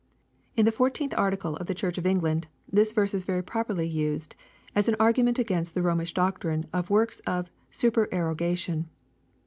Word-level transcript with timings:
In 0.57 0.65
the 0.65 0.71
fourteenth 0.71 1.13
article 1.15 1.55
of 1.57 1.67
the 1.67 1.75
Church 1.75 1.99
of 1.99 2.07
England 2.07 2.47
this 2.67 2.91
verse 2.91 3.13
is 3.13 3.25
Tery 3.25 3.45
properly 3.45 3.87
used 3.87 4.35
as 4.73 4.89
an 4.89 4.95
argument 4.99 5.37
against 5.37 5.75
the 5.75 5.83
Romish 5.83 6.11
doctrine 6.15 6.65
of 6.73 6.89
works 6.89 7.19
of 7.27 7.51
supererogation. 7.69 8.89